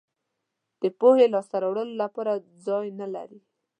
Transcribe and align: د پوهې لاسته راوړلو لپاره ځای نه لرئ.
د 0.81 0.83
پوهې 0.99 1.25
لاسته 1.33 1.55
راوړلو 1.63 1.99
لپاره 2.03 2.43
ځای 2.65 2.87
نه 2.99 3.07
لرئ. 3.13 3.39